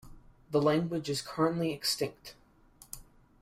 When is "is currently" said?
1.11-1.71